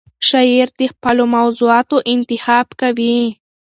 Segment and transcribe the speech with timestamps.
[0.29, 3.19] شاعر د خپلو موضوعاتو انتخاب کوي.